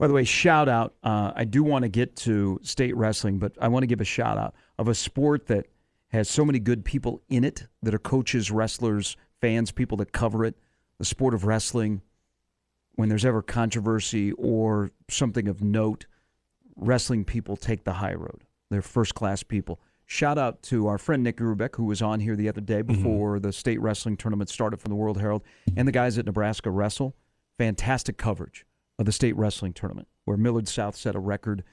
By 0.00 0.06
the 0.06 0.14
way, 0.14 0.24
shout 0.24 0.66
out. 0.66 0.94
Uh, 1.04 1.32
I 1.36 1.44
do 1.44 1.62
want 1.62 1.82
to 1.82 1.90
get 1.90 2.16
to 2.16 2.58
state 2.62 2.96
wrestling, 2.96 3.38
but 3.38 3.52
I 3.60 3.68
want 3.68 3.82
to 3.82 3.86
give 3.86 4.00
a 4.00 4.04
shout 4.04 4.38
out 4.38 4.54
of 4.78 4.88
a 4.88 4.94
sport 4.94 5.46
that 5.48 5.66
has 6.08 6.26
so 6.26 6.42
many 6.42 6.58
good 6.58 6.86
people 6.86 7.20
in 7.28 7.44
it 7.44 7.66
that 7.82 7.92
are 7.92 7.98
coaches, 7.98 8.50
wrestlers, 8.50 9.18
fans, 9.42 9.70
people 9.70 9.98
that 9.98 10.10
cover 10.12 10.46
it. 10.46 10.56
The 10.96 11.04
sport 11.04 11.34
of 11.34 11.44
wrestling, 11.44 12.00
when 12.94 13.10
there's 13.10 13.26
ever 13.26 13.42
controversy 13.42 14.32
or 14.32 14.90
something 15.10 15.48
of 15.48 15.62
note, 15.62 16.06
wrestling 16.76 17.26
people 17.26 17.58
take 17.58 17.84
the 17.84 17.92
high 17.92 18.14
road. 18.14 18.44
They're 18.70 18.80
first 18.80 19.14
class 19.14 19.42
people. 19.42 19.80
Shout 20.06 20.38
out 20.38 20.62
to 20.62 20.86
our 20.86 20.96
friend 20.96 21.22
Nick 21.22 21.36
Rubeck, 21.36 21.76
who 21.76 21.84
was 21.84 22.00
on 22.00 22.20
here 22.20 22.36
the 22.36 22.48
other 22.48 22.62
day 22.62 22.80
before 22.80 23.38
the 23.38 23.52
state 23.52 23.78
wrestling 23.82 24.16
tournament 24.16 24.48
started 24.48 24.80
from 24.80 24.88
the 24.88 24.96
World 24.96 25.20
Herald, 25.20 25.42
and 25.76 25.86
the 25.86 25.92
guys 25.92 26.16
at 26.16 26.24
Nebraska 26.24 26.70
Wrestle. 26.70 27.14
Fantastic 27.58 28.16
coverage 28.16 28.64
of 29.00 29.06
the 29.06 29.12
state 29.12 29.34
wrestling 29.34 29.72
tournament, 29.72 30.06
where 30.26 30.36
Millard 30.36 30.68
South 30.68 30.94
set 30.94 31.16
a 31.16 31.18
record 31.18 31.64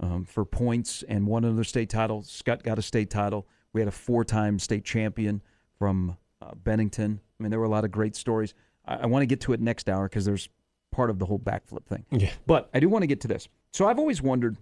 um, 0.00 0.24
for 0.24 0.44
points 0.44 1.02
and 1.08 1.26
won 1.26 1.44
another 1.44 1.64
state 1.64 1.90
title. 1.90 2.22
Scott 2.22 2.62
got 2.62 2.78
a 2.78 2.82
state 2.82 3.10
title. 3.10 3.46
We 3.72 3.80
had 3.80 3.88
a 3.88 3.92
four 3.92 4.24
time 4.24 4.60
state 4.60 4.84
champion 4.84 5.42
from 5.78 6.16
uh, 6.40 6.52
Bennington. 6.54 7.20
I 7.38 7.42
mean, 7.42 7.50
there 7.50 7.58
were 7.58 7.66
a 7.66 7.70
lot 7.70 7.84
of 7.84 7.90
great 7.90 8.14
stories. 8.14 8.54
I, 8.86 8.98
I 8.98 9.06
want 9.06 9.22
to 9.22 9.26
get 9.26 9.40
to 9.42 9.52
it 9.52 9.60
next 9.60 9.88
hour 9.88 10.08
because 10.08 10.24
there's 10.24 10.48
part 10.92 11.10
of 11.10 11.18
the 11.18 11.26
whole 11.26 11.40
backflip 11.40 11.84
thing. 11.86 12.06
Yeah. 12.12 12.30
But 12.46 12.70
I 12.72 12.78
do 12.78 12.88
want 12.88 13.02
to 13.02 13.08
get 13.08 13.20
to 13.22 13.28
this. 13.28 13.48
So 13.72 13.88
I've 13.88 13.98
always 13.98 14.22
wondered 14.22 14.56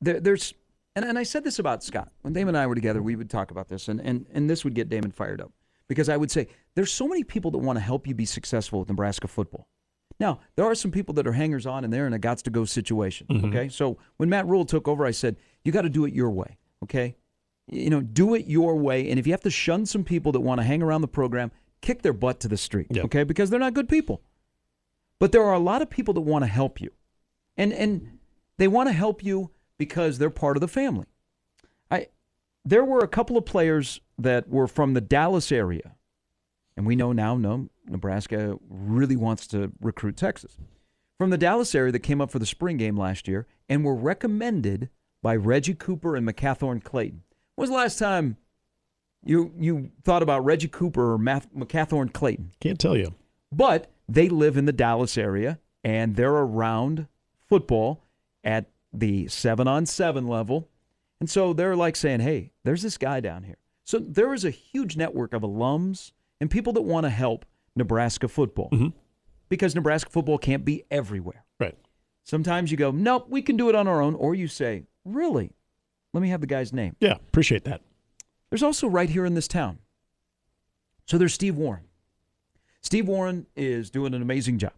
there, 0.00 0.20
there's, 0.20 0.54
and, 0.96 1.04
and 1.04 1.18
I 1.18 1.22
said 1.22 1.44
this 1.44 1.58
about 1.58 1.84
Scott. 1.84 2.10
When 2.22 2.32
Damon 2.32 2.54
and 2.54 2.62
I 2.62 2.66
were 2.66 2.74
together, 2.74 3.02
we 3.02 3.14
would 3.14 3.28
talk 3.28 3.50
about 3.50 3.68
this, 3.68 3.88
and, 3.88 4.00
and, 4.00 4.26
and 4.32 4.48
this 4.48 4.64
would 4.64 4.74
get 4.74 4.88
Damon 4.88 5.12
fired 5.12 5.42
up 5.42 5.52
because 5.86 6.08
I 6.08 6.16
would 6.16 6.30
say, 6.30 6.48
there's 6.74 6.90
so 6.90 7.06
many 7.06 7.24
people 7.24 7.50
that 7.50 7.58
want 7.58 7.76
to 7.76 7.80
help 7.80 8.06
you 8.06 8.14
be 8.14 8.24
successful 8.24 8.80
with 8.80 8.88
Nebraska 8.88 9.28
football. 9.28 9.68
Now, 10.20 10.40
there 10.54 10.66
are 10.66 10.74
some 10.74 10.90
people 10.90 11.14
that 11.14 11.26
are 11.26 11.32
hangers 11.32 11.66
on 11.66 11.82
and 11.82 11.92
they're 11.92 12.06
in 12.06 12.12
a 12.12 12.18
gots 12.18 12.42
to 12.42 12.50
go 12.50 12.66
situation. 12.66 13.26
Mm-hmm. 13.28 13.46
Okay. 13.46 13.68
So 13.68 13.96
when 14.18 14.28
Matt 14.28 14.46
Rhule 14.46 14.66
took 14.66 14.86
over, 14.86 15.06
I 15.06 15.10
said, 15.10 15.36
you 15.64 15.72
got 15.72 15.82
to 15.82 15.88
do 15.88 16.04
it 16.04 16.12
your 16.12 16.30
way. 16.30 16.58
Okay. 16.84 17.16
You 17.66 17.88
know, 17.88 18.02
do 18.02 18.34
it 18.34 18.46
your 18.46 18.76
way. 18.76 19.08
And 19.10 19.18
if 19.18 19.26
you 19.26 19.32
have 19.32 19.40
to 19.42 19.50
shun 19.50 19.86
some 19.86 20.04
people 20.04 20.30
that 20.32 20.40
want 20.40 20.60
to 20.60 20.64
hang 20.64 20.82
around 20.82 21.00
the 21.00 21.08
program, 21.08 21.50
kick 21.80 22.02
their 22.02 22.12
butt 22.12 22.38
to 22.40 22.48
the 22.48 22.58
street. 22.58 22.88
Yep. 22.90 23.06
Okay. 23.06 23.24
Because 23.24 23.48
they're 23.48 23.58
not 23.58 23.74
good 23.74 23.88
people. 23.88 24.22
But 25.18 25.32
there 25.32 25.44
are 25.44 25.54
a 25.54 25.58
lot 25.58 25.82
of 25.82 25.88
people 25.88 26.14
that 26.14 26.20
want 26.20 26.44
to 26.44 26.48
help 26.48 26.80
you. 26.80 26.90
And 27.56 27.72
and 27.72 28.18
they 28.58 28.68
want 28.68 28.88
to 28.88 28.92
help 28.92 29.24
you 29.24 29.50
because 29.78 30.18
they're 30.18 30.30
part 30.30 30.56
of 30.56 30.60
the 30.60 30.68
family. 30.68 31.06
I 31.90 32.08
there 32.64 32.84
were 32.84 33.00
a 33.00 33.08
couple 33.08 33.36
of 33.36 33.44
players 33.44 34.00
that 34.18 34.48
were 34.48 34.66
from 34.66 34.94
the 34.94 35.00
Dallas 35.00 35.50
area. 35.52 35.96
And 36.76 36.86
we 36.86 36.96
know 36.96 37.12
now, 37.12 37.36
no, 37.36 37.68
Nebraska 37.90 38.58
really 38.68 39.16
wants 39.16 39.46
to 39.48 39.72
recruit 39.80 40.16
Texas. 40.16 40.56
From 41.18 41.30
the 41.30 41.38
Dallas 41.38 41.74
area 41.74 41.92
that 41.92 42.00
came 42.00 42.20
up 42.20 42.30
for 42.30 42.38
the 42.38 42.46
spring 42.46 42.76
game 42.76 42.96
last 42.96 43.28
year 43.28 43.46
and 43.68 43.84
were 43.84 43.94
recommended 43.94 44.88
by 45.22 45.36
Reggie 45.36 45.74
Cooper 45.74 46.16
and 46.16 46.26
McCathorn 46.26 46.82
Clayton. 46.82 47.22
When 47.56 47.64
was 47.64 47.70
the 47.70 47.76
last 47.76 47.98
time 47.98 48.36
you 49.22 49.52
you 49.58 49.90
thought 50.02 50.22
about 50.22 50.44
Reggie 50.44 50.68
Cooper 50.68 51.12
or 51.12 51.18
Math, 51.18 51.52
McCathorn 51.54 52.12
Clayton? 52.12 52.52
Can't 52.60 52.78
tell 52.78 52.96
you. 52.96 53.14
But 53.52 53.90
they 54.08 54.28
live 54.28 54.56
in 54.56 54.64
the 54.64 54.72
Dallas 54.72 55.18
area 55.18 55.58
and 55.84 56.16
they're 56.16 56.30
around 56.30 57.06
football 57.48 58.02
at 58.42 58.70
the 58.92 59.28
seven 59.28 59.68
on 59.68 59.86
seven 59.86 60.26
level. 60.26 60.68
And 61.20 61.28
so 61.28 61.52
they're 61.52 61.76
like 61.76 61.96
saying, 61.96 62.20
hey, 62.20 62.52
there's 62.64 62.82
this 62.82 62.96
guy 62.96 63.20
down 63.20 63.44
here. 63.44 63.58
So 63.84 63.98
there 63.98 64.32
is 64.32 64.44
a 64.44 64.50
huge 64.50 64.96
network 64.96 65.34
of 65.34 65.42
alums 65.42 66.12
and 66.40 66.50
people 66.50 66.72
that 66.74 66.82
want 66.82 67.04
to 67.04 67.10
help 67.10 67.44
Nebraska 67.80 68.28
football 68.28 68.70
mm-hmm. 68.70 68.88
because 69.48 69.74
Nebraska 69.74 70.10
football 70.10 70.38
can't 70.38 70.64
be 70.64 70.84
everywhere. 70.90 71.44
Right. 71.58 71.76
Sometimes 72.24 72.70
you 72.70 72.76
go, 72.76 72.90
nope, 72.90 73.26
we 73.28 73.42
can 73.42 73.56
do 73.56 73.68
it 73.68 73.74
on 73.74 73.88
our 73.88 74.00
own. 74.00 74.14
Or 74.14 74.34
you 74.34 74.46
say, 74.46 74.84
really? 75.04 75.50
Let 76.12 76.20
me 76.20 76.28
have 76.28 76.40
the 76.40 76.46
guy's 76.46 76.72
name. 76.72 76.94
Yeah. 77.00 77.14
Appreciate 77.14 77.64
that. 77.64 77.80
There's 78.50 78.62
also 78.62 78.86
right 78.86 79.08
here 79.08 79.24
in 79.24 79.34
this 79.34 79.48
town. 79.48 79.78
So 81.06 81.18
there's 81.18 81.34
Steve 81.34 81.56
Warren. 81.56 81.84
Steve 82.82 83.08
Warren 83.08 83.46
is 83.56 83.90
doing 83.90 84.14
an 84.14 84.22
amazing 84.22 84.58
job. 84.58 84.72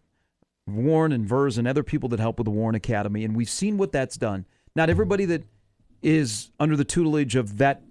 Warren 0.65 1.11
and 1.11 1.27
Vers 1.27 1.57
and 1.57 1.67
other 1.67 1.83
people 1.83 2.09
that 2.09 2.19
help 2.19 2.37
with 2.37 2.45
the 2.45 2.51
Warren 2.51 2.75
Academy, 2.75 3.25
and 3.25 3.35
we've 3.35 3.49
seen 3.49 3.77
what 3.77 3.91
that's 3.91 4.15
done. 4.17 4.45
Not 4.75 4.89
everybody 4.89 5.25
that 5.25 5.43
is 6.01 6.51
under 6.59 6.75
the 6.75 6.85
tutelage 6.85 7.35
of 7.35 7.57
that 7.57 7.81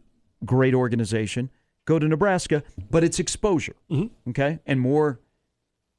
great 0.44 0.74
organization 0.74 1.50
go 1.84 1.98
to 1.98 2.06
Nebraska, 2.08 2.62
but 2.90 3.04
it's 3.04 3.18
exposure. 3.18 3.76
Mm-hmm. 3.90 4.30
Okay, 4.30 4.60
and 4.66 4.80
more 4.80 5.20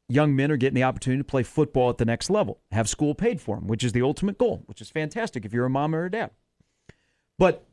young 0.09 0.35
men 0.35 0.51
are 0.51 0.57
getting 0.57 0.75
the 0.75 0.83
opportunity 0.83 1.19
to 1.19 1.23
play 1.23 1.44
football 1.44 1.89
at 1.89 1.97
the 1.97 2.05
next 2.05 2.29
level, 2.29 2.59
have 2.71 2.89
school 2.89 3.16
paid 3.16 3.41
for 3.41 3.55
them, 3.55 3.67
which 3.67 3.83
is 3.83 3.94
the 3.94 4.01
ultimate 4.01 4.38
goal, 4.38 4.63
which 4.66 4.81
is 4.81 4.89
fantastic 4.89 5.45
if 5.45 5.53
you're 5.53 5.66
a 5.66 5.69
mom 5.69 5.95
or 5.95 6.05
a 6.05 6.11
dad. 6.11 6.31
But 7.39 7.66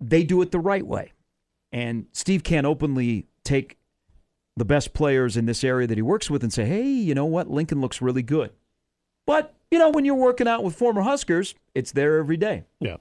they 0.00 0.24
do 0.24 0.42
it 0.42 0.50
the 0.50 0.58
right 0.58 0.86
way. 0.86 1.12
And 1.70 2.06
Steve 2.12 2.42
can't 2.42 2.66
openly 2.66 3.26
take 3.44 3.76
the 4.56 4.64
best 4.64 4.92
players 4.92 5.36
in 5.36 5.46
this 5.46 5.62
area 5.62 5.86
that 5.86 5.98
he 5.98 6.02
works 6.02 6.30
with 6.30 6.42
and 6.42 6.52
say, 6.52 6.64
hey, 6.64 6.88
you 6.88 7.14
know 7.14 7.26
what? 7.26 7.50
Lincoln 7.50 7.80
looks 7.80 8.02
really 8.02 8.22
good. 8.22 8.50
But, 9.26 9.54
you 9.70 9.78
know, 9.78 9.90
when 9.90 10.04
you're 10.04 10.14
working 10.14 10.48
out 10.48 10.64
with 10.64 10.74
former 10.74 11.02
Huskers, 11.02 11.54
it's 11.74 11.92
there 11.92 12.18
every 12.18 12.38
day. 12.38 12.64
Yeah. 12.80 12.96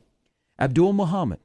Abdul 0.59 0.93
Muhammad, 0.93 1.39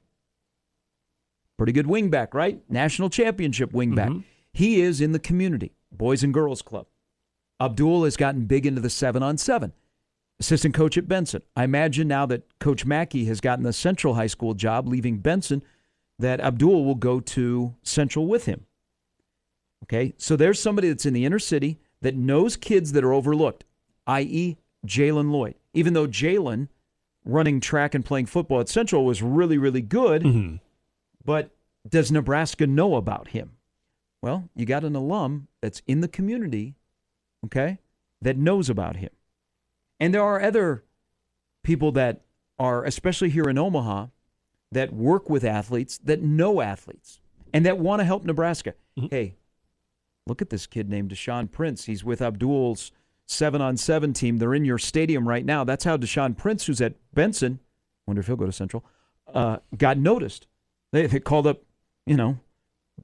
pretty 1.56 1.72
good 1.72 1.86
wingback, 1.86 2.34
right? 2.34 2.60
National 2.68 3.10
championship 3.10 3.72
wingback. 3.72 4.08
Mm-hmm. 4.08 4.20
He 4.52 4.80
is 4.80 5.00
in 5.00 5.12
the 5.12 5.18
community, 5.18 5.72
Boys 5.90 6.22
and 6.22 6.34
Girls 6.34 6.62
Club. 6.62 6.86
Abdul 7.60 8.04
has 8.04 8.16
gotten 8.16 8.46
big 8.46 8.66
into 8.66 8.80
the 8.80 8.90
seven 8.90 9.22
on 9.22 9.38
seven. 9.38 9.72
Assistant 10.40 10.74
coach 10.74 10.98
at 10.98 11.06
Benson. 11.06 11.42
I 11.54 11.64
imagine 11.64 12.08
now 12.08 12.26
that 12.26 12.58
Coach 12.58 12.84
Mackey 12.84 13.26
has 13.26 13.40
gotten 13.40 13.64
the 13.64 13.72
Central 13.72 14.14
High 14.14 14.26
School 14.26 14.54
job, 14.54 14.88
leaving 14.88 15.18
Benson, 15.18 15.62
that 16.18 16.40
Abdul 16.40 16.84
will 16.84 16.96
go 16.96 17.20
to 17.20 17.74
Central 17.82 18.26
with 18.26 18.46
him. 18.46 18.66
Okay, 19.84 20.14
so 20.16 20.36
there's 20.36 20.60
somebody 20.60 20.88
that's 20.88 21.06
in 21.06 21.14
the 21.14 21.24
inner 21.24 21.38
city 21.38 21.78
that 22.00 22.16
knows 22.16 22.56
kids 22.56 22.92
that 22.92 23.04
are 23.04 23.12
overlooked, 23.12 23.64
i.e., 24.06 24.56
Jalen 24.86 25.30
Lloyd. 25.30 25.54
Even 25.74 25.92
though 25.92 26.06
Jalen, 26.06 26.68
running 27.24 27.60
track 27.60 27.94
and 27.94 28.04
playing 28.04 28.26
football 28.26 28.60
at 28.60 28.68
Central, 28.68 29.04
was 29.04 29.22
really, 29.22 29.58
really 29.58 29.80
good, 29.80 30.22
mm-hmm. 30.22 30.56
But 31.24 31.50
does 31.88 32.12
Nebraska 32.12 32.66
know 32.66 32.96
about 32.96 33.28
him? 33.28 33.52
Well, 34.22 34.48
you 34.54 34.66
got 34.66 34.84
an 34.84 34.94
alum 34.94 35.48
that's 35.60 35.82
in 35.86 36.00
the 36.00 36.08
community, 36.08 36.76
okay, 37.44 37.78
that 38.20 38.36
knows 38.36 38.70
about 38.70 38.96
him. 38.96 39.10
And 39.98 40.14
there 40.14 40.22
are 40.22 40.40
other 40.40 40.84
people 41.62 41.92
that 41.92 42.22
are, 42.58 42.84
especially 42.84 43.30
here 43.30 43.44
in 43.44 43.58
Omaha, 43.58 44.06
that 44.70 44.92
work 44.92 45.28
with 45.28 45.44
athletes, 45.44 45.98
that 45.98 46.22
know 46.22 46.60
athletes, 46.60 47.20
and 47.52 47.66
that 47.66 47.78
want 47.78 48.00
to 48.00 48.04
help 48.04 48.24
Nebraska. 48.24 48.74
Hey, 48.94 49.34
look 50.26 50.40
at 50.40 50.50
this 50.50 50.66
kid 50.66 50.88
named 50.88 51.10
Deshaun 51.10 51.50
Prince. 51.50 51.84
He's 51.84 52.04
with 52.04 52.22
Abdul's 52.22 52.92
seven 53.26 53.60
on 53.60 53.76
seven 53.76 54.12
team. 54.12 54.38
They're 54.38 54.54
in 54.54 54.64
your 54.64 54.78
stadium 54.78 55.28
right 55.28 55.44
now. 55.44 55.64
That's 55.64 55.84
how 55.84 55.96
Deshaun 55.96 56.36
Prince, 56.36 56.66
who's 56.66 56.80
at 56.80 56.94
Benson, 57.12 57.58
wonder 58.06 58.20
if 58.20 58.26
he'll 58.26 58.36
go 58.36 58.46
to 58.46 58.52
Central, 58.52 58.84
uh, 59.32 59.58
got 59.76 59.98
noticed. 59.98 60.46
They, 60.92 61.06
they 61.06 61.20
called 61.20 61.46
up, 61.46 61.62
you 62.06 62.16
know, 62.16 62.38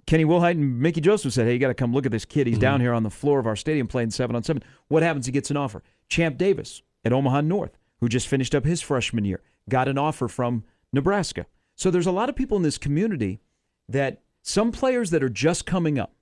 Kenny 0.07 0.25
Wilhite 0.25 0.53
and 0.53 0.79
Mickey 0.81 1.01
Joseph 1.01 1.33
said, 1.33 1.47
Hey, 1.47 1.55
you 1.55 1.59
got 1.59 1.69
to 1.69 1.75
come 1.75 1.93
look 1.93 2.07
at 2.07 2.13
this 2.13 2.25
kid. 2.25 2.47
He's 2.47 2.59
down 2.59 2.77
mm-hmm. 2.77 2.85
here 2.85 2.93
on 2.93 3.03
the 3.03 3.11
floor 3.11 3.39
of 3.39 3.47
our 3.47 3.57
stadium 3.57 3.87
playing 3.89 4.11
seven 4.11 4.37
on 4.37 4.43
seven. 4.43 4.63
What 4.89 5.03
happens? 5.03 5.27
He 5.27 5.33
gets 5.33 5.51
an 5.51 5.57
offer. 5.57 5.83
Champ 6.09 6.39
Davis 6.39 6.83
at 7.05 7.13
Omaha 7.13 7.43
North, 7.43 7.77
who 8.01 8.09
just 8.09 8.29
finished 8.29 8.55
up 8.55 8.65
his 8.65 8.81
freshman 8.81 9.25
year, 9.25 9.43
got 9.69 9.89
an 9.89 9.99
offer 9.99 10.29
from 10.29 10.65
Nebraska. 10.93 11.47
So 11.75 11.91
there's 11.91 12.07
a 12.07 12.13
lot 12.13 12.29
of 12.29 12.37
people 12.37 12.57
in 12.57 12.63
this 12.63 12.79
community 12.79 13.41
that 13.89 14.23
some 14.43 14.73
players 14.73 15.11
that 15.11 15.23
are 15.23 15.29
just 15.29 15.67
coming 15.67 15.99
up. 15.99 16.13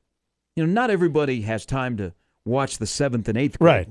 You 0.54 0.66
know, 0.66 0.72
not 0.72 0.90
everybody 0.90 1.42
has 1.42 1.66
time 1.66 1.96
to 1.98 2.12
watch 2.44 2.78
the 2.78 2.86
seventh 2.86 3.28
and 3.28 3.36
eighth 3.36 3.58
grade. 3.58 3.88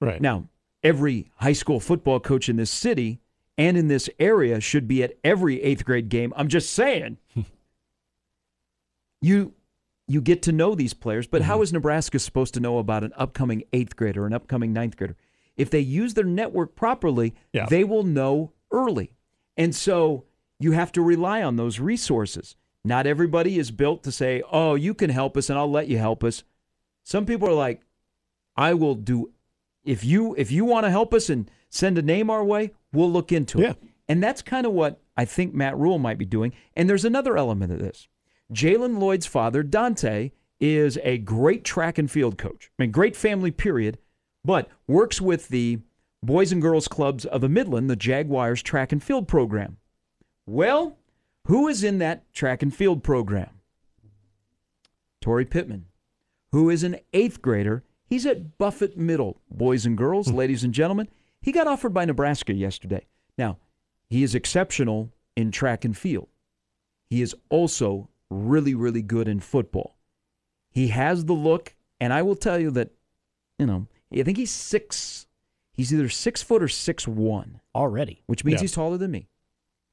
Right. 0.00 0.10
Right. 0.12 0.20
Now, 0.20 0.48
every 0.82 1.30
high 1.36 1.52
school 1.52 1.80
football 1.80 2.20
coach 2.20 2.48
in 2.48 2.56
this 2.56 2.70
city 2.70 3.20
and 3.58 3.76
in 3.76 3.88
this 3.88 4.08
area 4.18 4.60
should 4.60 4.88
be 4.88 5.02
at 5.02 5.18
every 5.22 5.62
eighth 5.62 5.84
grade 5.84 6.08
game. 6.08 6.32
I'm 6.36 6.48
just 6.48 6.72
saying. 6.72 7.18
you 9.20 9.52
you 10.06 10.22
get 10.22 10.40
to 10.42 10.52
know 10.52 10.74
these 10.74 10.94
players, 10.94 11.26
but 11.26 11.42
how 11.42 11.56
mm-hmm. 11.56 11.64
is 11.64 11.72
Nebraska 11.74 12.18
supposed 12.18 12.54
to 12.54 12.60
know 12.60 12.78
about 12.78 13.04
an 13.04 13.12
upcoming 13.16 13.64
eighth 13.74 13.94
grader, 13.96 14.24
an 14.24 14.32
upcoming 14.32 14.72
ninth 14.72 14.96
grader? 14.96 15.16
if 15.58 15.68
they 15.70 15.80
use 15.80 16.14
their 16.14 16.24
network 16.24 16.74
properly, 16.76 17.34
Yeah. 17.52 17.66
they 17.66 17.84
will 17.84 18.04
know 18.04 18.52
early. 18.70 19.12
And 19.56 19.74
so 19.74 20.24
you 20.60 20.72
have 20.72 20.92
to 20.92 21.02
rely 21.02 21.42
on 21.42 21.56
those 21.56 21.80
resources. 21.80 22.56
Not 22.84 23.06
everybody 23.06 23.58
is 23.58 23.72
built 23.72 24.04
to 24.04 24.12
say, 24.12 24.40
"Oh, 24.50 24.76
you 24.76 24.94
can 24.94 25.10
help 25.10 25.36
us 25.36 25.50
and 25.50 25.58
I'll 25.58 25.70
let 25.70 25.88
you 25.88 25.98
help 25.98 26.22
us." 26.22 26.44
Some 27.02 27.26
people 27.26 27.48
are 27.48 27.54
like, 27.54 27.82
"I 28.56 28.72
will 28.74 28.94
do 28.94 29.32
if 29.88 30.04
you 30.04 30.34
if 30.36 30.50
you 30.52 30.64
want 30.64 30.84
to 30.84 30.90
help 30.90 31.12
us 31.14 31.28
and 31.30 31.50
send 31.70 31.98
a 31.98 32.02
name 32.02 32.30
our 32.30 32.44
way, 32.44 32.72
we'll 32.92 33.10
look 33.10 33.32
into 33.32 33.60
Yeah. 33.60 33.70
it." 33.70 33.82
And 34.08 34.22
that's 34.22 34.42
kind 34.42 34.66
of 34.66 34.72
what 34.72 35.00
I 35.16 35.24
think 35.24 35.54
Matt 35.54 35.76
Rhule 35.76 35.98
might 35.98 36.18
be 36.18 36.24
doing. 36.24 36.52
And 36.76 36.88
there's 36.88 37.04
another 37.04 37.36
element 37.36 37.72
of 37.72 37.78
this. 37.78 38.08
Jalen 38.52 38.98
Lloyd's 38.98 39.26
father, 39.26 39.62
Dante, 39.62 40.30
is 40.60 40.98
a 41.02 41.18
great 41.18 41.64
track 41.64 41.98
and 41.98 42.10
field 42.10 42.38
coach. 42.38 42.70
I 42.78 42.82
mean, 42.82 42.90
great 42.90 43.14
family, 43.16 43.50
period, 43.50 43.98
but 44.44 44.68
works 44.86 45.20
with 45.20 45.48
the 45.48 45.80
Boys 46.22 46.50
and 46.52 46.60
Girls 46.62 46.88
Clubs 46.88 47.24
of 47.26 47.40
the 47.42 47.48
Midland, 47.48 47.88
the 47.90 47.96
Jaguars 47.96 48.62
track 48.62 48.90
and 48.92 49.02
field 49.02 49.28
program. 49.28 49.76
Well, 50.46 50.96
who 51.46 51.68
is 51.68 51.84
in 51.84 51.98
that 51.98 52.32
track 52.32 52.62
and 52.62 52.74
field 52.74 53.02
program? 53.04 53.50
Torrey 55.20 55.44
Pittman, 55.44 55.86
who 56.52 56.70
is 56.70 56.82
an 56.82 56.96
eighth 57.12 57.42
grader. 57.42 57.84
He's 58.08 58.26
at 58.26 58.56
Buffett 58.58 58.96
Middle, 58.96 59.40
boys 59.50 59.84
and 59.86 59.96
girls, 59.96 60.28
hmm. 60.28 60.36
ladies 60.36 60.64
and 60.64 60.72
gentlemen. 60.72 61.08
He 61.40 61.52
got 61.52 61.66
offered 61.66 61.94
by 61.94 62.04
Nebraska 62.04 62.52
yesterday. 62.52 63.06
Now, 63.36 63.58
he 64.08 64.22
is 64.22 64.34
exceptional 64.34 65.12
in 65.36 65.50
track 65.52 65.84
and 65.84 65.96
field. 65.96 66.28
He 67.10 67.22
is 67.22 67.34
also 67.48 68.08
really, 68.30 68.74
really 68.74 69.02
good 69.02 69.28
in 69.28 69.40
football. 69.40 69.96
He 70.70 70.88
has 70.88 71.24
the 71.26 71.32
look, 71.34 71.74
and 72.00 72.12
I 72.12 72.22
will 72.22 72.36
tell 72.36 72.58
you 72.58 72.70
that, 72.72 72.90
you 73.58 73.66
know, 73.66 73.86
I 74.12 74.22
think 74.22 74.36
he's 74.38 74.50
six. 74.50 75.26
He's 75.72 75.92
either 75.94 76.08
six 76.08 76.42
foot 76.42 76.62
or 76.62 76.68
six 76.68 77.06
one, 77.06 77.60
already. 77.74 78.22
which 78.26 78.44
means 78.44 78.56
Yeah. 78.56 78.62
he's 78.62 78.72
taller 78.72 78.96
than 78.98 79.10
me 79.12 79.28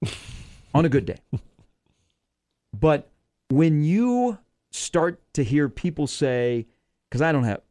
on 0.74 0.86
a 0.86 0.90
good 0.90 1.06
day. 1.06 1.18
But 2.78 3.10
when 3.50 3.84
you 3.84 4.38
start 4.72 5.22
to 5.34 5.44
hear 5.44 5.70
people 5.70 6.08
say, 6.08 6.66
because 7.10 7.22
I 7.22 7.32
don't 7.32 7.44
have, 7.44 7.62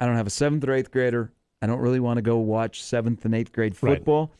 I 0.00 0.06
don't 0.06 0.16
have 0.16 0.26
a 0.26 0.30
seventh 0.30 0.64
or 0.66 0.72
eighth 0.72 0.90
grader. 0.90 1.32
I 1.62 1.66
don't 1.66 1.78
really 1.80 2.00
want 2.00 2.16
to 2.18 2.22
go 2.22 2.38
watch 2.38 2.82
seventh 2.82 3.24
and 3.24 3.34
eighth 3.34 3.52
grade 3.52 3.76
Right. 3.82 3.96
football. 3.98 4.32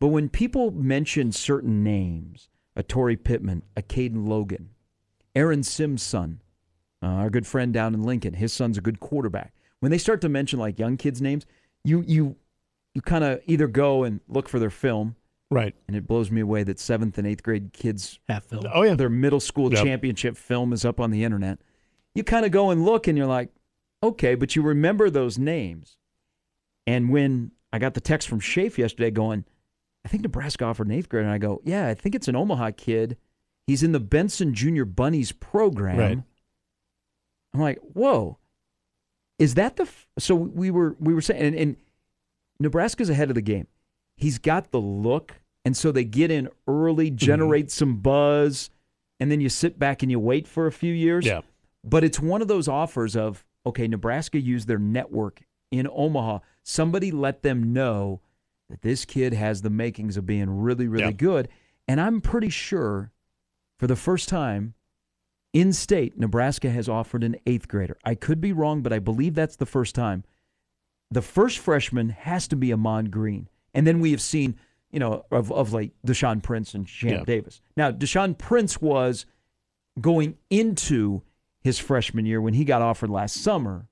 But 0.00 0.08
when 0.08 0.28
people 0.28 0.70
mention 0.70 1.32
certain 1.32 1.82
names, 1.82 2.48
a 2.76 2.82
Torrey 2.84 3.16
Pittman, 3.16 3.62
a 3.76 3.82
Caden 3.82 4.28
Logan, 4.28 4.70
Aaron 5.34 5.62
Sims' 5.64 6.02
son, 6.02 6.40
uh, 7.02 7.06
our 7.06 7.30
good 7.30 7.46
friend 7.46 7.72
down 7.72 7.94
in 7.94 8.02
Lincoln, 8.04 8.34
his 8.34 8.52
son's 8.52 8.78
a 8.78 8.80
good 8.80 9.00
quarterback. 9.00 9.52
When 9.80 9.90
they 9.90 9.98
start 9.98 10.20
to 10.20 10.28
mention 10.28 10.58
like 10.58 10.78
young 10.78 10.96
kids' 10.96 11.20
names, 11.20 11.46
you 11.84 12.02
you 12.06 12.36
you 12.94 13.02
kind 13.02 13.22
of 13.24 13.40
either 13.46 13.66
go 13.68 14.02
and 14.04 14.20
look 14.28 14.48
for 14.48 14.58
their 14.58 14.70
film, 14.70 15.14
Right. 15.50 15.74
and 15.86 15.96
it 15.96 16.06
blows 16.06 16.30
me 16.30 16.40
away 16.40 16.62
that 16.64 16.78
seventh 16.80 17.16
and 17.18 17.26
eighth 17.26 17.42
grade 17.42 17.72
kids 17.72 18.18
Half 18.28 18.44
film. 18.46 18.64
Oh 18.72 18.82
yeah. 18.82 18.94
their 18.94 19.08
middle 19.10 19.38
school 19.40 19.72
Yep. 19.72 19.84
championship 19.84 20.36
film 20.36 20.72
is 20.72 20.84
up 20.84 20.98
on 21.00 21.10
the 21.10 21.22
internet. 21.24 21.60
You 22.14 22.24
kind 22.24 22.44
of 22.44 22.50
go 22.50 22.70
and 22.70 22.84
look 22.84 23.06
and 23.06 23.16
you're 23.18 23.26
like, 23.28 23.50
okay, 24.02 24.34
but 24.34 24.56
you 24.56 24.62
remember 24.62 25.10
those 25.10 25.38
names. 25.38 25.96
And 26.86 27.10
when 27.10 27.52
I 27.72 27.78
got 27.78 27.94
the 27.94 28.00
text 28.00 28.28
from 28.28 28.40
Shafe 28.40 28.78
yesterday 28.78 29.10
going, 29.10 29.44
I 30.04 30.08
think 30.08 30.22
Nebraska 30.22 30.64
offered 30.64 30.86
an 30.86 30.94
eighth 30.94 31.08
grader, 31.08 31.24
and 31.24 31.32
I 31.32 31.38
go, 31.38 31.60
yeah, 31.64 31.86
I 31.86 31.94
think 31.94 32.14
it's 32.14 32.28
an 32.28 32.36
Omaha 32.36 32.70
kid. 32.76 33.16
He's 33.66 33.82
in 33.82 33.92
the 33.92 34.00
Benson 34.00 34.54
Junior 34.54 34.86
Bunnies 34.86 35.32
program. 35.32 35.98
Right. 35.98 36.18
I'm 37.52 37.60
like, 37.60 37.78
whoa, 37.92 38.38
is 39.38 39.54
that 39.54 39.76
the? 39.76 39.82
F-? 39.82 40.06
So 40.18 40.34
we 40.34 40.70
were 40.70 40.96
we 40.98 41.12
were 41.14 41.20
saying, 41.20 41.42
and, 41.42 41.54
and 41.56 41.76
Nebraska's 42.60 43.10
ahead 43.10 43.28
of 43.28 43.34
the 43.34 43.42
game. 43.42 43.66
He's 44.16 44.38
got 44.38 44.70
the 44.70 44.80
look, 44.80 45.34
and 45.64 45.76
so 45.76 45.92
they 45.92 46.04
get 46.04 46.30
in 46.30 46.48
early, 46.66 47.08
mm-hmm. 47.08 47.16
generate 47.16 47.70
some 47.70 47.98
buzz, 47.98 48.70
and 49.20 49.30
then 49.30 49.40
you 49.40 49.48
sit 49.48 49.78
back 49.78 50.02
and 50.02 50.10
you 50.10 50.18
wait 50.18 50.48
for 50.48 50.66
a 50.66 50.72
few 50.72 50.92
years. 50.92 51.26
Yeah. 51.26 51.42
But 51.84 52.04
it's 52.04 52.18
one 52.18 52.42
of 52.42 52.48
those 52.48 52.68
offers 52.68 53.14
of 53.16 53.44
okay, 53.66 53.86
Nebraska 53.88 54.38
used 54.40 54.68
their 54.68 54.78
network 54.78 55.42
in 55.70 55.88
Omaha. 55.90 56.38
Somebody 56.62 57.10
let 57.10 57.42
them 57.42 57.72
know 57.72 58.20
that 58.70 58.82
this 58.82 59.04
kid 59.04 59.32
has 59.32 59.62
the 59.62 59.70
makings 59.70 60.16
of 60.16 60.26
being 60.26 60.50
really, 60.50 60.88
really 60.88 61.04
Yeah. 61.06 61.12
good. 61.12 61.48
And 61.86 62.00
I'm 62.00 62.20
pretty 62.20 62.48
sure 62.50 63.12
for 63.78 63.86
the 63.86 63.96
first 63.96 64.28
time 64.28 64.74
in 65.54 65.72
state, 65.72 66.18
Nebraska 66.18 66.70
has 66.70 66.88
offered 66.88 67.24
an 67.24 67.36
eighth 67.46 67.68
grader. 67.68 67.96
I 68.04 68.14
could 68.14 68.40
be 68.40 68.52
wrong, 68.52 68.82
but 68.82 68.92
I 68.92 68.98
believe 68.98 69.34
that's 69.34 69.56
the 69.56 69.66
first 69.66 69.94
time. 69.94 70.24
The 71.10 71.22
first 71.22 71.58
freshman 71.58 72.10
has 72.10 72.46
to 72.48 72.56
be 72.56 72.70
Ahman 72.72 73.06
Green. 73.10 73.48
And 73.72 73.86
then 73.86 74.00
we 74.00 74.10
have 74.10 74.20
seen, 74.20 74.56
you 74.90 74.98
know, 74.98 75.24
of, 75.30 75.50
of 75.50 75.72
like 75.72 75.92
Deshaun 76.06 76.42
Prince 76.42 76.74
and 76.74 76.86
Champ 76.86 77.20
Yeah. 77.20 77.24
Davis. 77.24 77.62
Now, 77.76 77.90
Deshaun 77.90 78.36
Prince 78.36 78.80
was 78.82 79.24
going 79.98 80.36
into 80.50 81.22
his 81.60 81.78
freshman 81.78 82.26
year 82.26 82.40
when 82.40 82.54
he 82.54 82.64
got 82.64 82.82
offered 82.82 83.10
last 83.10 83.36
summer. 83.42 83.88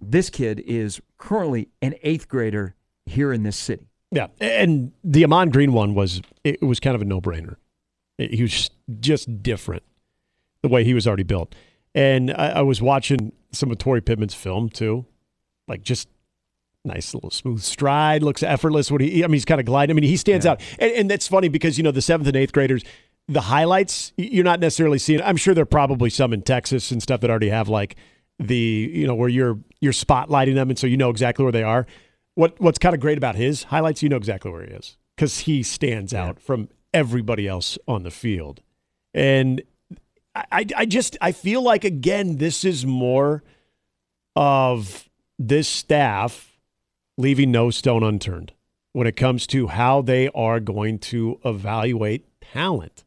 This 0.00 0.30
kid 0.30 0.60
is 0.66 1.00
currently 1.18 1.68
an 1.80 1.94
eighth 2.02 2.28
grader 2.28 2.74
here 3.06 3.32
in 3.32 3.42
this 3.42 3.56
city. 3.56 3.88
Yeah, 4.10 4.28
and 4.40 4.92
the 5.02 5.24
Ahman 5.24 5.50
Green 5.50 5.72
one 5.72 5.94
was 5.94 6.20
it 6.44 6.62
was 6.62 6.78
kind 6.80 6.94
of 6.94 7.02
a 7.02 7.04
no 7.04 7.20
brainer. 7.20 7.56
He 8.18 8.42
was 8.42 8.70
just 9.00 9.42
different 9.42 9.82
the 10.62 10.68
way 10.68 10.84
he 10.84 10.94
was 10.94 11.06
already 11.06 11.22
built. 11.24 11.54
And 11.94 12.30
I, 12.30 12.48
I 12.50 12.62
was 12.62 12.80
watching 12.80 13.32
some 13.52 13.70
of 13.70 13.78
Torrey 13.78 14.00
Pittman's 14.00 14.34
film 14.34 14.68
too, 14.68 15.06
like 15.66 15.82
just 15.82 16.08
nice 16.84 17.14
little 17.14 17.30
smooth 17.30 17.62
stride, 17.62 18.22
looks 18.22 18.42
effortless. 18.42 18.90
What 18.90 19.00
he, 19.00 19.24
I 19.24 19.26
mean, 19.26 19.34
he's 19.34 19.44
kind 19.44 19.60
of 19.60 19.66
gliding. 19.66 19.94
I 19.94 20.00
mean, 20.00 20.08
he 20.08 20.16
stands 20.16 20.44
Yeah. 20.44 20.52
out, 20.52 20.60
and, 20.78 20.92
and 20.92 21.10
that's 21.10 21.26
funny 21.26 21.48
because 21.48 21.78
you 21.78 21.82
know 21.84 21.90
the 21.90 22.02
seventh 22.02 22.28
and 22.28 22.36
eighth 22.36 22.52
graders, 22.52 22.84
the 23.32 23.40
highlights 23.40 24.12
you're 24.16 24.44
not 24.44 24.60
necessarily 24.60 24.98
seeing. 24.98 25.20
I'm 25.22 25.36
sure 25.36 25.54
there 25.54 25.62
are 25.62 25.66
probably 25.66 26.10
some 26.10 26.32
in 26.32 26.42
Texas 26.42 26.90
and 26.90 27.02
stuff 27.02 27.20
that 27.20 27.30
already 27.30 27.48
have 27.48 27.68
like 27.68 27.96
the 28.38 28.56
you 28.56 29.06
know 29.06 29.14
where 29.14 29.28
you're 29.28 29.58
you're 29.80 29.92
spotlighting 29.92 30.54
them, 30.54 30.70
and 30.70 30.78
so 30.78 30.86
you 30.86 30.96
know 30.96 31.10
exactly 31.10 31.44
where 31.44 31.52
they 31.52 31.62
are. 31.62 31.86
What 32.34 32.60
what's 32.60 32.78
kind 32.78 32.94
of 32.94 33.00
great 33.00 33.18
about 33.18 33.36
his 33.36 33.64
highlights, 33.64 34.02
you 34.02 34.08
know 34.08 34.16
exactly 34.16 34.50
where 34.50 34.64
he 34.64 34.72
is 34.72 34.96
because 35.16 35.40
he 35.40 35.62
stands 35.62 36.14
out 36.14 36.40
from 36.40 36.68
everybody 36.94 37.46
else 37.48 37.78
on 37.86 38.02
the 38.02 38.10
field, 38.10 38.60
and 39.14 39.62
I, 40.34 40.44
I 40.52 40.66
I 40.76 40.86
just 40.86 41.16
I 41.20 41.32
feel 41.32 41.62
like 41.62 41.84
again 41.84 42.36
this 42.36 42.64
is 42.64 42.86
more 42.86 43.42
of 44.34 45.08
this 45.38 45.68
staff 45.68 46.58
leaving 47.18 47.50
no 47.50 47.70
stone 47.70 48.02
unturned 48.02 48.52
when 48.92 49.06
it 49.06 49.16
comes 49.16 49.46
to 49.48 49.68
how 49.68 50.02
they 50.02 50.28
are 50.34 50.60
going 50.60 50.98
to 50.98 51.38
evaluate 51.44 52.26
talent. 52.40 53.04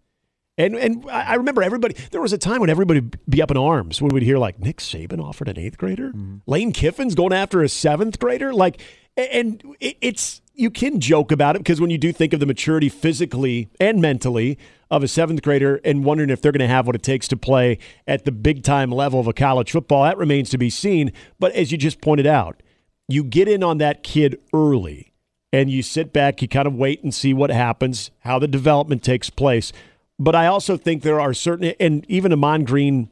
And 0.57 0.75
and 0.75 1.05
I 1.09 1.31
I 1.31 1.35
remember 1.35 1.63
everybody. 1.63 1.95
There 2.11 2.21
was 2.21 2.33
a 2.33 2.37
time 2.37 2.61
when 2.61 2.69
everybody 2.69 3.01
would 3.01 3.19
be 3.29 3.41
up 3.41 3.51
in 3.51 3.57
arms 3.57 4.01
when 4.01 4.13
we'd 4.13 4.23
hear 4.23 4.37
like 4.37 4.59
Nick 4.59 4.77
Saban 4.77 5.21
offered 5.21 5.49
an 5.49 5.59
eighth 5.59 5.77
grader, 5.77 6.09
mm-hmm. 6.09 6.37
Lane 6.45 6.71
Kiffin's 6.71 7.15
going 7.15 7.33
after 7.33 7.61
a 7.61 7.69
seventh 7.69 8.19
grader. 8.19 8.53
Like, 8.53 8.81
and 9.17 9.61
it's 9.79 10.41
you 10.53 10.71
can 10.71 10.99
joke 10.99 11.31
about 11.31 11.55
it 11.55 11.59
because 11.59 11.81
when 11.81 11.89
you 11.89 11.97
do 11.97 12.13
think 12.13 12.33
of 12.33 12.39
the 12.39 12.45
maturity 12.45 12.89
physically 12.89 13.69
and 13.79 14.01
mentally 14.01 14.57
of 14.89 15.03
a 15.03 15.07
seventh 15.07 15.41
grader 15.41 15.81
and 15.83 16.05
wondering 16.05 16.29
if 16.29 16.41
they're 16.41 16.51
going 16.51 16.59
to 16.59 16.67
have 16.67 16.85
what 16.85 16.95
it 16.95 17.03
takes 17.03 17.27
to 17.27 17.37
play 17.37 17.77
at 18.07 18.23
the 18.23 18.31
big 18.31 18.63
time 18.63 18.91
level 18.91 19.19
of 19.19 19.27
a 19.27 19.33
college 19.33 19.71
football, 19.71 20.03
that 20.03 20.17
remains 20.17 20.49
to 20.51 20.57
be 20.57 20.69
seen. 20.69 21.11
But 21.39 21.51
as 21.53 21.71
you 21.71 21.77
just 21.77 22.01
pointed 22.01 22.27
out, 22.27 22.61
you 23.07 23.23
get 23.23 23.47
in 23.47 23.63
on 23.63 23.77
that 23.79 24.03
kid 24.03 24.39
early 24.53 25.11
and 25.51 25.69
you 25.69 25.81
sit 25.81 26.13
back, 26.13 26.41
you 26.41 26.47
kind 26.47 26.67
of 26.67 26.75
wait 26.75 27.03
and 27.03 27.13
see 27.13 27.33
what 27.33 27.49
happens, 27.49 28.11
how 28.19 28.39
the 28.39 28.47
development 28.47 29.03
takes 29.03 29.29
place. 29.29 29.71
But 30.17 30.35
I 30.35 30.47
also 30.47 30.77
think 30.77 31.03
there 31.03 31.19
are 31.19 31.33
certain, 31.33 31.73
and 31.79 32.05
even 32.09 32.31
Ahman 32.31 32.63
Green 32.63 33.09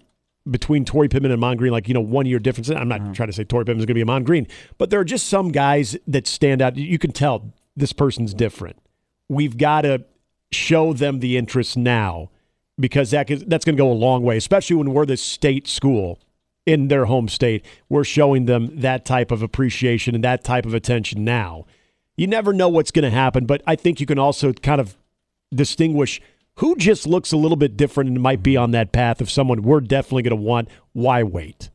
between 0.50 0.86
Torrey 0.86 1.07
Pittman 1.07 1.31
and 1.31 1.43
Ahman 1.43 1.57
Green, 1.57 1.72
like, 1.72 1.88
you 1.88 1.93
know, 1.93 2.01
one 2.01 2.25
year 2.25 2.39
difference. 2.39 2.69
I'm 2.69 2.88
not 2.88 3.01
mm-hmm. 3.01 3.13
trying 3.13 3.27
to 3.27 3.33
say 3.33 3.43
Torrey 3.43 3.65
Pittman's 3.65 3.86
going 3.86 3.95
to 3.98 4.05
be 4.05 4.10
Ahman 4.10 4.24
Green, 4.24 4.48
but 4.77 4.89
there 4.89 5.00
are 5.00 5.05
just 5.05 5.27
some 5.27 5.51
guys 5.51 5.98
that 6.07 6.27
stand 6.27 6.62
out. 6.62 6.75
You 6.75 7.00
can 7.00 7.12
tell 7.12 7.53
this 7.75 7.93
person's 7.93 8.33
different. 8.33 8.77
We've 9.29 9.57
got 9.57 9.81
to 9.81 10.03
show 10.51 10.93
them 10.93 11.19
the 11.19 11.38
interest 11.38 11.77
now 11.77 12.29
because 12.79 13.12
that 13.12 13.29
is, 13.29 13.43
that's 13.45 13.65
going 13.65 13.75
to 13.75 13.81
go 13.81 13.91
a 13.91 13.93
long 13.93 14.24
way, 14.24 14.38
especially 14.38 14.75
when 14.75 14.93
we're 14.93 15.05
the 15.05 15.17
state 15.17 15.67
school 15.67 16.19
in 16.65 16.88
their 16.88 17.05
home 17.05 17.27
state. 17.27 17.65
We're 17.89 18.03
showing 18.03 18.45
them 18.45 18.79
that 18.81 19.05
type 19.05 19.31
of 19.31 19.41
appreciation 19.41 20.15
and 20.15 20.24
that 20.24 20.43
type 20.43 20.65
of 20.65 20.74
attention 20.74 21.24
now. 21.24 21.65
You 22.15 22.27
never 22.27 22.53
know 22.53 22.69
what's 22.69 22.91
going 22.91 23.03
to 23.03 23.12
happen, 23.12 23.45
but 23.45 23.62
I 23.65 23.75
think 23.75 24.00
you 24.00 24.05
can 24.05 24.19
also 24.19 24.53
kind 24.53 24.79
of 24.79 24.98
distinguish 25.53 26.22
who 26.57 26.75
just 26.75 27.07
looks 27.07 27.31
a 27.31 27.38
little 27.38 27.55
bit 27.57 27.75
different 27.77 28.10
and 28.10 28.22
might 28.22 28.43
be 28.43 28.55
on 28.55 28.72
that 28.72 28.91
path 28.91 29.22
of 29.22 29.29
someone 29.31 29.62
we're 29.63 29.79
definitely 29.81 30.24
going 30.24 30.38
to 30.38 30.43
want. 30.43 30.69
Why 30.93 31.24
wait? 31.24 31.69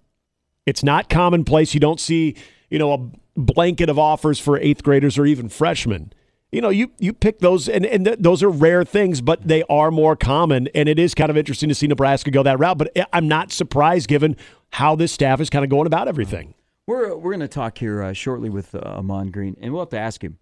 It's 0.66 0.82
not 0.84 1.08
commonplace. 1.08 1.74
You 1.74 1.80
don't 1.80 1.98
see, 2.00 2.36
you 2.70 2.78
know, 2.78 2.92
a 2.92 3.40
blanket 3.40 3.88
of 3.88 3.98
offers 3.98 4.38
for 4.38 4.58
eighth 4.58 4.82
graders 4.82 5.18
or 5.18 5.26
even 5.26 5.48
freshmen. 5.48 6.12
You 6.52 6.60
know, 6.62 6.70
you 6.70 6.90
you 6.98 7.12
pick 7.12 7.40
those, 7.40 7.68
and 7.68 7.84
and 7.84 8.04
th- 8.06 8.18
those 8.20 8.42
are 8.42 8.48
rare 8.48 8.82
things, 8.84 9.20
but 9.20 9.46
they 9.46 9.62
are 9.68 9.90
more 9.90 10.16
common. 10.16 10.68
And 10.74 10.88
it 10.88 10.98
is 10.98 11.14
kind 11.14 11.28
of 11.30 11.36
interesting 11.36 11.68
to 11.68 11.74
see 11.74 11.86
Nebraska 11.86 12.30
go 12.30 12.42
that 12.42 12.58
route. 12.58 12.78
But 12.78 12.96
I'm 13.12 13.28
not 13.28 13.52
surprised 13.52 14.08
given 14.08 14.34
how 14.72 14.94
this 14.96 15.12
staff 15.12 15.40
is 15.40 15.50
kind 15.50 15.62
of 15.64 15.70
going 15.70 15.86
about 15.86 16.08
everything. 16.08 16.54
We're 16.86 17.14
we're 17.16 17.32
going 17.32 17.40
to 17.40 17.48
talk 17.48 17.76
here 17.78 18.02
uh, 18.02 18.12
shortly 18.14 18.48
with 18.48 18.74
uh, 18.74 18.78
Ahman 18.82 19.30
Green, 19.30 19.56
and 19.60 19.72
we'll 19.72 19.82
have 19.82 19.90
to 19.90 19.98
ask 19.98 20.24
him 20.24 20.38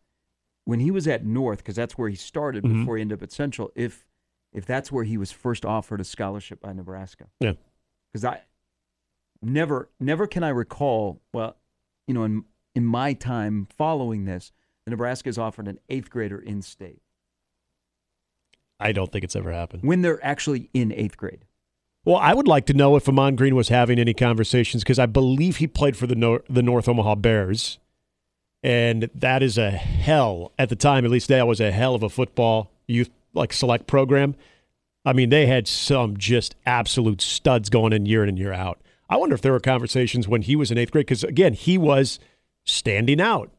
when 0.64 0.78
he 0.78 0.92
was 0.92 1.08
at 1.08 1.24
North 1.24 1.58
because 1.58 1.74
that's 1.74 1.98
where 1.98 2.08
he 2.08 2.14
started 2.14 2.62
Mhm. 2.62 2.80
before 2.80 2.96
he 2.96 3.00
ended 3.00 3.18
up 3.18 3.22
at 3.24 3.32
Central. 3.32 3.72
If 3.74 4.04
if 4.56 4.66
that's 4.66 4.90
where 4.90 5.04
he 5.04 5.16
was 5.16 5.30
first 5.30 5.64
offered 5.64 6.00
a 6.00 6.04
scholarship 6.04 6.60
by 6.60 6.72
Nebraska, 6.72 7.26
Yeah. 7.38 7.52
because 8.12 8.24
I 8.24 8.40
never 9.42 9.88
never 10.00 10.26
can 10.26 10.42
I 10.42 10.48
recall. 10.48 11.20
Well, 11.32 11.56
you 12.08 12.14
know, 12.14 12.24
in 12.24 12.44
in 12.74 12.84
my 12.84 13.12
time 13.12 13.68
following 13.76 14.24
this, 14.24 14.52
the 14.84 14.90
Nebraska 14.90 15.28
has 15.28 15.38
offered 15.38 15.68
an 15.68 15.78
eighth 15.88 16.10
grader 16.10 16.38
in 16.38 16.60
state 16.62 17.00
I 18.78 18.92
don't 18.92 19.10
think 19.10 19.24
it's 19.24 19.36
ever 19.36 19.52
happened. 19.52 19.82
when 19.82 20.02
they're 20.02 20.24
actually 20.24 20.68
in 20.74 20.92
eighth 20.92 21.16
grade. 21.16 21.44
Well, 22.04 22.16
I 22.16 22.34
would 22.34 22.46
like 22.46 22.66
to 22.66 22.74
know 22.74 22.94
if 22.96 23.08
Ahman 23.08 23.34
Green 23.34 23.56
was 23.56 23.68
having 23.68 23.98
any 23.98 24.14
conversations 24.14 24.82
because 24.84 24.98
I 24.98 25.06
believe 25.06 25.56
he 25.56 25.66
played 25.66 25.96
for 25.96 26.06
the 26.06 26.14
Nor- 26.14 26.44
the 26.48 26.62
North 26.62 26.88
Omaha 26.88 27.16
Bears, 27.16 27.78
and 28.62 29.10
that 29.14 29.42
is 29.42 29.58
a 29.58 29.70
hell 29.72 30.52
at 30.58 30.68
the 30.68 30.76
time. 30.76 31.04
At 31.04 31.10
least 31.10 31.28
that 31.28 31.46
was 31.48 31.60
a 31.60 31.72
hell 31.72 31.94
of 31.96 32.02
a 32.04 32.08
football 32.08 32.70
youth 32.86 33.10
like 33.36 33.52
select 33.52 33.86
program. 33.86 34.34
I 35.04 35.12
mean, 35.12 35.30
they 35.30 35.46
had 35.46 35.68
some 35.68 36.16
just 36.16 36.56
absolute 36.66 37.20
studs 37.20 37.70
going 37.70 37.92
in 37.92 38.06
year 38.06 38.22
in 38.22 38.28
and 38.28 38.38
year 38.38 38.52
out. 38.52 38.80
I 39.08 39.16
wonder 39.16 39.34
if 39.34 39.42
there 39.42 39.52
were 39.52 39.60
conversations 39.60 40.26
when 40.26 40.42
he 40.42 40.56
was 40.56 40.70
in 40.72 40.78
eighth 40.78 40.90
grade 40.90 41.06
because 41.06 41.22
again, 41.22 41.52
he 41.54 41.78
was 41.78 42.18
standing 42.64 43.20
out, 43.20 43.52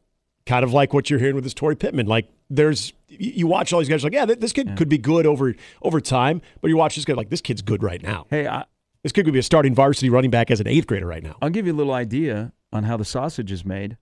kind 0.44 0.62
of 0.62 0.74
like 0.74 0.92
what 0.92 1.08
you're 1.08 1.18
hearing 1.18 1.34
with 1.34 1.44
this 1.44 1.54
Torrey 1.54 1.76
Pittman. 1.76 2.06
Like 2.06 2.28
there's 2.50 2.92
you 3.08 3.46
watch 3.46 3.72
all 3.72 3.78
these 3.78 3.88
guys 3.88 4.04
like, 4.04 4.12
yeah, 4.12 4.26
this 4.26 4.52
kid 4.52 4.76
could 4.76 4.90
be 4.90 4.98
good 4.98 5.24
over 5.24 5.54
over 5.80 6.00
time, 6.00 6.42
but 6.60 6.68
you 6.68 6.76
watch 6.76 6.96
this 6.96 7.06
guy 7.06 7.14
like 7.14 7.30
this 7.30 7.40
kid's 7.40 7.62
good 7.62 7.82
right 7.82 8.02
now. 8.02 8.26
Hey, 8.28 8.46
I, 8.46 8.64
This 9.02 9.12
kid 9.12 9.24
could 9.24 9.32
be 9.32 9.38
a 9.38 9.42
starting 9.42 9.74
varsity 9.74 10.10
running 10.10 10.30
back 10.30 10.50
as 10.50 10.60
an 10.60 10.66
eighth 10.66 10.86
grader 10.86 11.06
right 11.06 11.22
now. 11.22 11.36
I'll 11.40 11.48
give 11.50 11.66
you 11.66 11.72
a 11.72 11.76
little 11.76 11.94
idea 11.94 12.52
on 12.72 12.84
how 12.84 12.98
the 12.98 13.04
sausage 13.06 13.50
is 13.50 13.64
made. 13.64 13.96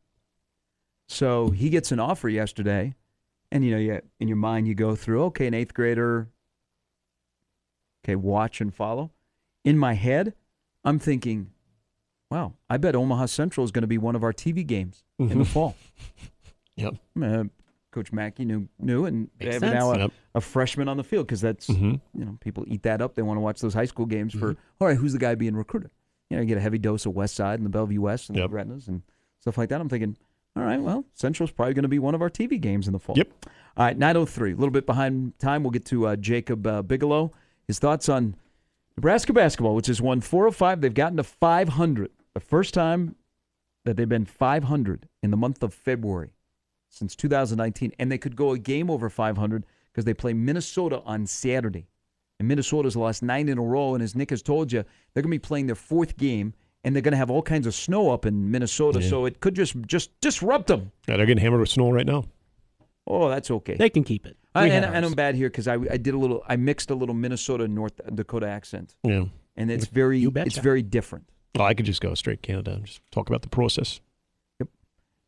So 1.08 1.50
he 1.50 1.68
gets 1.70 1.92
an 1.92 2.00
offer 2.00 2.28
yesterday, 2.28 2.94
and 3.52 3.64
you 3.64 3.70
know, 3.70 3.78
you, 3.78 4.00
in 4.20 4.28
your 4.28 4.36
mind, 4.36 4.66
you 4.68 4.74
go 4.74 4.94
through, 4.96 5.24
okay, 5.24 5.46
an 5.46 5.54
eighth 5.54 5.74
grader, 5.74 6.28
okay, 8.04 8.16
watch 8.16 8.60
and 8.60 8.74
follow. 8.74 9.10
In 9.64 9.78
my 9.78 9.94
head, 9.94 10.34
I'm 10.84 10.98
thinking, 10.98 11.50
wow, 12.30 12.54
I 12.70 12.76
bet 12.76 12.94
Omaha 12.94 13.26
Central 13.26 13.64
is 13.64 13.70
going 13.72 13.82
to 13.82 13.88
be 13.88 13.98
one 13.98 14.14
of 14.14 14.22
our 14.22 14.32
TV 14.32 14.64
games 14.66 15.04
in 15.18 15.28
the 15.28 15.34
Mhm. 15.36 15.46
fall. 15.46 15.76
Yep. 16.78 16.96
Uh, 17.22 17.44
Coach 17.90 18.12
Mackey 18.12 18.44
knew 18.44 18.68
knew, 18.78 19.06
and 19.06 19.30
they 19.38 19.46
Makes 19.46 19.62
have 19.62 19.72
now 19.72 19.92
a, 19.92 19.98
Yep. 19.98 20.10
a 20.34 20.40
freshman 20.42 20.88
on 20.88 20.98
the 20.98 21.02
field 21.04 21.26
because 21.26 21.40
that's 21.40 21.68
Mhm. 21.68 22.02
you 22.12 22.24
know 22.26 22.36
people 22.42 22.64
eat 22.68 22.82
that 22.82 23.00
up. 23.00 23.14
They 23.14 23.22
want 23.22 23.38
to 23.38 23.40
watch 23.40 23.62
those 23.62 23.72
high 23.72 23.86
school 23.86 24.04
games 24.04 24.34
for 24.34 24.50
all 24.78 24.86
right. 24.86 24.96
Who's 24.98 25.14
the 25.14 25.18
guy 25.18 25.34
being 25.36 25.56
recruited? 25.56 25.90
You 26.28 26.36
know, 26.36 26.42
you 26.42 26.48
get 26.48 26.58
a 26.58 26.60
heavy 26.60 26.76
dose 26.78 27.06
of 27.06 27.14
West 27.14 27.34
Side 27.34 27.58
and 27.58 27.64
the 27.64 27.70
Bellevue 27.70 28.02
West 28.02 28.28
and 28.28 28.36
Yep. 28.36 28.50
the 28.50 28.54
Retinas 28.54 28.88
and 28.88 29.00
stuff 29.40 29.56
like 29.56 29.70
that. 29.70 29.80
I'm 29.80 29.88
thinking, 29.88 30.18
all 30.56 30.62
right, 30.62 30.80
well, 30.80 31.04
Central's 31.12 31.50
probably 31.50 31.74
going 31.74 31.82
to 31.82 31.88
be 31.88 31.98
one 31.98 32.14
of 32.14 32.22
our 32.22 32.30
TV 32.30 32.60
games 32.60 32.86
in 32.86 32.92
the 32.92 32.98
fall. 32.98 33.16
Yep. 33.16 33.28
All 33.76 33.84
right, 33.84 33.98
9:03, 33.98 34.52
a 34.52 34.56
little 34.56 34.70
bit 34.70 34.86
behind 34.86 35.38
time. 35.38 35.62
We'll 35.62 35.70
get 35.70 35.84
to 35.86 36.06
uh, 36.06 36.16
Jacob 36.16 36.66
uh, 36.66 36.82
Bigelow. 36.82 37.30
His 37.66 37.78
thoughts 37.78 38.08
on 38.08 38.36
Nebraska 38.96 39.32
basketball, 39.32 39.74
which 39.74 39.88
has 39.88 40.00
won 40.00 40.20
405. 40.20 40.80
They've 40.80 40.94
gotten 40.94 41.18
to 41.18 41.22
500. 41.22 42.10
The 42.32 42.40
first 42.40 42.72
time 42.72 43.16
that 43.84 43.96
they've 43.96 44.08
been 44.08 44.24
500 44.24 45.08
in 45.22 45.30
the 45.30 45.36
month 45.36 45.62
of 45.62 45.74
February 45.74 46.30
since 46.88 47.14
2019, 47.14 47.92
and 47.98 48.10
they 48.10 48.18
could 48.18 48.36
go 48.36 48.52
a 48.52 48.58
game 48.58 48.90
over 48.90 49.10
500 49.10 49.64
because 49.92 50.04
they 50.04 50.14
play 50.14 50.32
Minnesota 50.32 51.02
on 51.04 51.26
Saturday. 51.26 51.88
And 52.38 52.48
Minnesota's 52.48 52.96
lost 52.96 53.22
nine 53.22 53.48
in 53.48 53.58
a 53.58 53.62
row, 53.62 53.94
and 53.94 54.02
as 54.02 54.14
Nick 54.14 54.30
has 54.30 54.42
told 54.42 54.72
you, 54.72 54.84
they're 55.12 55.22
going 55.22 55.30
to 55.30 55.36
be 55.36 55.38
playing 55.38 55.66
their 55.66 55.74
fourth 55.74 56.16
game, 56.16 56.54
and 56.86 56.94
they're 56.94 57.02
going 57.02 57.12
to 57.12 57.18
have 57.18 57.30
all 57.30 57.42
kinds 57.42 57.66
of 57.66 57.74
snow 57.74 58.10
up 58.10 58.24
in 58.24 58.50
Minnesota, 58.50 59.02
Yeah. 59.02 59.10
so 59.10 59.26
it 59.26 59.40
could 59.40 59.54
just 59.56 59.74
just 59.86 60.18
disrupt 60.20 60.68
them. 60.68 60.92
Yeah, 61.08 61.16
they're 61.16 61.26
getting 61.26 61.42
hammered 61.42 61.60
with 61.60 61.68
snow 61.68 61.90
right 61.90 62.06
now. 62.06 62.24
Oh, 63.08 63.28
that's 63.28 63.50
okay. 63.50 63.74
They 63.74 63.90
can 63.90 64.04
keep 64.04 64.24
it. 64.24 64.36
I, 64.54 64.68
and, 64.68 64.84
and, 64.84 65.04
I'm 65.04 65.12
bad 65.12 65.34
here 65.34 65.48
because 65.50 65.68
I, 65.68 65.74
I 65.74 65.96
did 65.98 66.14
a 66.14 66.18
little, 66.18 66.42
I 66.48 66.56
mixed 66.56 66.90
a 66.90 66.94
little 66.94 67.14
Minnesota 67.14 67.68
North 67.68 68.00
Dakota 68.14 68.48
accent, 68.48 68.94
Yeah. 69.02 69.26
and 69.56 69.70
it's 69.70 69.86
very, 69.86 70.18
You 70.18 70.32
it's 70.34 70.56
very 70.58 70.82
different. 70.82 71.28
Well, 71.54 71.66
I 71.66 71.74
could 71.74 71.86
just 71.86 72.00
go 72.00 72.14
straight 72.14 72.40
Canada 72.42 72.72
and 72.72 72.84
just 72.86 73.00
talk 73.10 73.28
about 73.28 73.42
the 73.42 73.48
process. 73.48 74.00
Yep. 74.60 74.68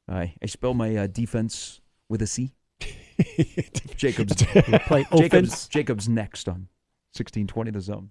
I 0.09 0.35
I 0.43 0.47
spell 0.47 0.75
my 0.75 0.95
uh, 0.97 1.07
defense 1.09 1.81
with 2.09 2.23
a 2.23 2.27
C. 2.27 2.53
Jacobs. 3.97 4.43
play 4.87 5.03
Jacobs. 5.05 5.21
offense. 5.21 5.69
Jacobs 5.69 6.09
next 6.09 6.49
on 6.49 6.69
1620 7.17 7.71
the 7.73 7.81
zone. 7.81 8.11